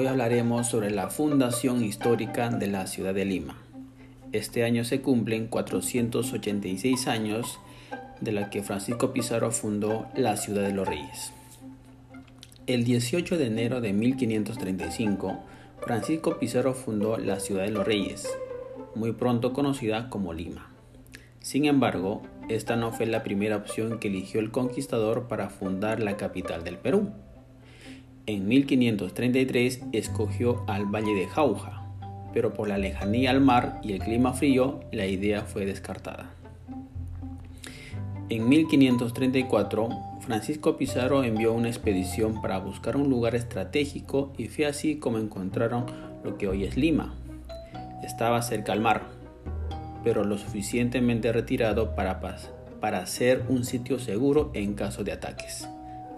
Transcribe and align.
hablaremos 0.00 0.68
sobre 0.68 0.90
la 0.90 1.10
fundación 1.10 1.84
histórica 1.84 2.48
de 2.48 2.66
la 2.66 2.86
ciudad 2.86 3.12
de 3.14 3.26
Lima. 3.26 3.58
Este 4.32 4.64
año 4.64 4.84
se 4.84 5.02
cumplen 5.02 5.46
486 5.48 7.06
años 7.06 7.60
de 8.20 8.32
la 8.32 8.48
que 8.48 8.62
Francisco 8.62 9.12
Pizarro 9.12 9.50
fundó 9.50 10.06
la 10.16 10.36
ciudad 10.38 10.62
de 10.62 10.72
los 10.72 10.88
Reyes. 10.88 11.32
El 12.66 12.84
18 12.84 13.36
de 13.36 13.46
enero 13.46 13.80
de 13.80 13.92
1535, 13.92 15.38
Francisco 15.82 16.38
Pizarro 16.38 16.72
fundó 16.72 17.18
la 17.18 17.38
ciudad 17.38 17.64
de 17.64 17.70
los 17.70 17.86
Reyes, 17.86 18.26
muy 18.94 19.12
pronto 19.12 19.52
conocida 19.52 20.08
como 20.08 20.32
Lima. 20.32 20.70
Sin 21.40 21.66
embargo, 21.66 22.22
esta 22.48 22.76
no 22.76 22.92
fue 22.92 23.04
la 23.06 23.22
primera 23.22 23.56
opción 23.56 23.98
que 23.98 24.08
eligió 24.08 24.40
el 24.40 24.50
conquistador 24.50 25.28
para 25.28 25.50
fundar 25.50 26.00
la 26.00 26.16
capital 26.16 26.64
del 26.64 26.78
Perú. 26.78 27.10
En 28.26 28.46
1533 28.46 29.82
escogió 29.90 30.62
al 30.68 30.86
Valle 30.86 31.12
de 31.12 31.26
Jauja, 31.26 31.82
pero 32.32 32.54
por 32.54 32.68
la 32.68 32.78
lejanía 32.78 33.30
al 33.30 33.40
mar 33.40 33.80
y 33.82 33.92
el 33.92 33.98
clima 33.98 34.32
frío, 34.32 34.78
la 34.92 35.06
idea 35.06 35.42
fue 35.42 35.66
descartada. 35.66 36.30
En 38.28 38.48
1534, 38.48 39.88
Francisco 40.20 40.76
Pizarro 40.76 41.24
envió 41.24 41.52
una 41.52 41.68
expedición 41.68 42.40
para 42.40 42.60
buscar 42.60 42.96
un 42.96 43.10
lugar 43.10 43.34
estratégico 43.34 44.32
y 44.38 44.46
fue 44.46 44.66
así 44.66 44.96
como 44.96 45.18
encontraron 45.18 45.86
lo 46.22 46.38
que 46.38 46.46
hoy 46.46 46.62
es 46.62 46.76
Lima. 46.76 47.14
Estaba 48.04 48.40
cerca 48.40 48.72
al 48.72 48.80
mar, 48.80 49.02
pero 50.04 50.22
lo 50.22 50.38
suficientemente 50.38 51.32
retirado 51.32 51.96
para, 51.96 52.20
para 52.80 53.06
ser 53.06 53.44
un 53.48 53.64
sitio 53.64 53.98
seguro 53.98 54.52
en 54.54 54.74
caso 54.74 55.02
de 55.02 55.10
ataques. 55.10 55.68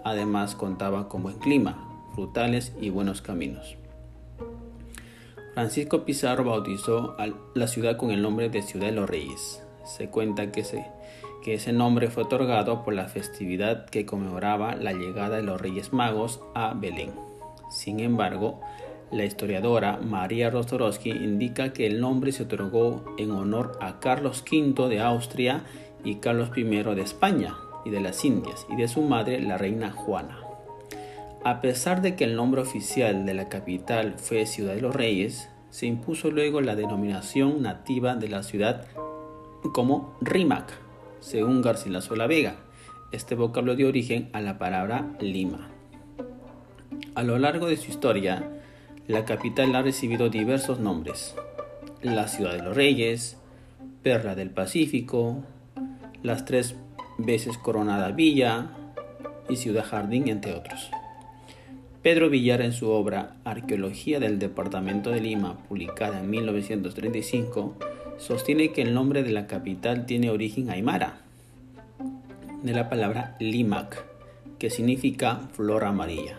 Además 0.03 0.53
contaba 0.53 1.09
con 1.09 1.23
buen 1.23 1.39
clima, 1.39 1.84
frutales 2.15 2.73
y 2.79 2.89
buenos 2.89 3.21
caminos. 3.21 3.75
Francisco 5.53 6.03
Pizarro 6.03 6.45
bautizó 6.45 7.15
la 7.53 7.67
ciudad 7.67 7.97
con 7.97 8.11
el 8.11 8.21
nombre 8.21 8.49
de 8.49 8.61
Ciudad 8.61 8.87
de 8.87 8.93
los 8.93 9.09
Reyes. 9.09 9.63
Se 9.85 10.09
cuenta 10.09 10.51
que, 10.51 10.63
que 11.43 11.53
ese 11.53 11.71
nombre 11.71 12.09
fue 12.09 12.23
otorgado 12.23 12.83
por 12.83 12.93
la 12.93 13.07
festividad 13.07 13.85
que 13.85 14.05
conmemoraba 14.05 14.75
la 14.75 14.93
llegada 14.93 15.37
de 15.37 15.43
los 15.43 15.61
Reyes 15.61 15.93
Magos 15.93 16.41
a 16.55 16.73
Belén. 16.73 17.11
Sin 17.69 17.99
embargo, 17.99 18.59
la 19.11 19.23
historiadora 19.23 19.97
María 19.97 20.49
Rostorowski 20.49 21.11
indica 21.11 21.71
que 21.71 21.85
el 21.85 22.01
nombre 22.01 22.31
se 22.31 22.43
otorgó 22.43 23.15
en 23.17 23.31
honor 23.31 23.77
a 23.79 23.99
Carlos 23.99 24.43
V 24.49 24.89
de 24.89 24.99
Austria 24.99 25.63
y 26.03 26.15
Carlos 26.15 26.49
I 26.55 26.63
de 26.63 27.01
España 27.01 27.55
y 27.85 27.91
de 27.91 28.01
las 28.01 28.25
Indias 28.25 28.65
y 28.69 28.75
de 28.75 28.87
su 28.87 29.01
madre 29.01 29.39
la 29.39 29.57
reina 29.57 29.91
Juana. 29.91 30.44
A 31.45 31.61
pesar 31.61 32.01
de 32.01 32.15
que 32.15 32.23
el 32.23 32.35
nombre 32.35 32.59
oficial 32.59 33.23
de 33.27 33.35
la 33.35 33.49
capital 33.49 34.15
fue 34.17 34.47
Ciudad 34.47 34.73
de 34.73 34.81
los 34.81 34.95
Reyes, 34.95 35.47
se 35.69 35.85
impuso 35.85 36.31
luego 36.31 36.59
la 36.59 36.75
denominación 36.75 37.61
nativa 37.61 38.15
de 38.15 38.29
la 38.29 38.41
ciudad 38.41 38.87
como 39.71 40.17
Rimac, 40.21 40.73
según 41.19 41.61
Garcilaso 41.61 42.15
la 42.15 42.25
Vega. 42.25 42.55
Este 43.11 43.35
vocablo 43.35 43.75
dio 43.75 43.89
origen 43.89 44.27
a 44.33 44.41
la 44.41 44.57
palabra 44.57 45.15
Lima. 45.19 45.69
A 47.13 47.21
lo 47.21 47.37
largo 47.37 47.67
de 47.67 47.77
su 47.77 47.91
historia, 47.91 48.49
la 49.05 49.23
capital 49.25 49.75
ha 49.75 49.83
recibido 49.83 50.29
diversos 50.29 50.79
nombres. 50.79 51.35
La 52.01 52.27
Ciudad 52.27 52.53
de 52.53 52.63
los 52.63 52.75
Reyes, 52.75 53.37
Perla 54.01 54.33
del 54.33 54.49
Pacífico, 54.49 55.43
las 56.23 56.43
tres 56.45 56.75
veces 57.19 57.59
coronada 57.59 58.09
Villa 58.09 58.71
y 59.47 59.57
Ciudad 59.57 59.85
Jardín, 59.85 60.27
entre 60.27 60.55
otros. 60.55 60.89
Pedro 62.05 62.29
Villar 62.29 62.61
en 62.61 62.71
su 62.71 62.91
obra 62.91 63.37
Arqueología 63.45 64.19
del 64.19 64.37
Departamento 64.37 65.09
de 65.09 65.21
Lima, 65.21 65.57
publicada 65.67 66.19
en 66.19 66.29
1935, 66.29 67.73
sostiene 68.19 68.71
que 68.71 68.83
el 68.83 68.93
nombre 68.93 69.23
de 69.23 69.31
la 69.31 69.47
capital 69.47 70.05
tiene 70.05 70.29
origen 70.29 70.69
aymara, 70.69 71.21
de 72.61 72.73
la 72.73 72.89
palabra 72.89 73.35
limac, 73.39 74.05
que 74.59 74.69
significa 74.69 75.49
flor 75.53 75.83
amarilla. 75.83 76.37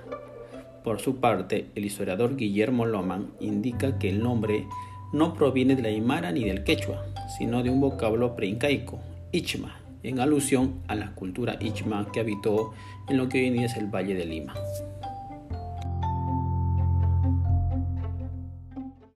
Por 0.85 1.01
su 1.01 1.17
parte, 1.17 1.67
el 1.75 1.85
historiador 1.85 2.37
Guillermo 2.37 2.87
Loman 2.87 3.33
indica 3.41 3.99
que 3.99 4.09
el 4.09 4.23
nombre 4.23 4.69
no 5.13 5.35
proviene 5.35 5.75
de 5.75 5.83
la 5.83 5.89
aymara 5.89 6.31
ni 6.31 6.45
del 6.45 6.63
quechua, 6.63 7.05
sino 7.37 7.65
de 7.65 7.71
un 7.71 7.81
vocablo 7.81 8.37
preincaico, 8.37 9.01
ichma, 9.33 9.81
en 10.05 10.21
alusión 10.21 10.75
a 10.87 10.95
la 10.95 11.13
cultura 11.17 11.57
ichma 11.59 12.07
que 12.13 12.21
habitó 12.21 12.73
en 13.09 13.17
lo 13.17 13.29
que 13.29 13.41
hoy 13.41 13.47
en 13.47 13.55
día 13.55 13.67
es 13.67 13.77
el 13.77 13.89
Valle 13.89 14.15
de 14.15 14.27
Lima. 14.27 14.55